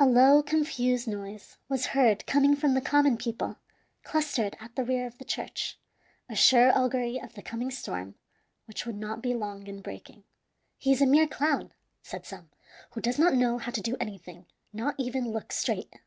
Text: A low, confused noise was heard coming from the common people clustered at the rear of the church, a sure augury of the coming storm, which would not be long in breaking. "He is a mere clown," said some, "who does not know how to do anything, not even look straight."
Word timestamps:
A 0.00 0.04
low, 0.06 0.42
confused 0.42 1.06
noise 1.06 1.58
was 1.68 1.86
heard 1.94 2.26
coming 2.26 2.56
from 2.56 2.74
the 2.74 2.80
common 2.80 3.16
people 3.16 3.58
clustered 4.02 4.56
at 4.58 4.74
the 4.74 4.82
rear 4.82 5.06
of 5.06 5.16
the 5.18 5.24
church, 5.24 5.78
a 6.28 6.34
sure 6.34 6.76
augury 6.76 7.20
of 7.22 7.34
the 7.34 7.40
coming 7.42 7.70
storm, 7.70 8.16
which 8.64 8.84
would 8.84 8.96
not 8.96 9.22
be 9.22 9.32
long 9.32 9.68
in 9.68 9.80
breaking. 9.80 10.24
"He 10.76 10.90
is 10.90 11.00
a 11.00 11.06
mere 11.06 11.28
clown," 11.28 11.72
said 12.02 12.26
some, 12.26 12.50
"who 12.94 13.00
does 13.00 13.16
not 13.16 13.34
know 13.34 13.58
how 13.58 13.70
to 13.70 13.80
do 13.80 13.96
anything, 14.00 14.46
not 14.72 14.96
even 14.98 15.30
look 15.30 15.52
straight." 15.52 16.00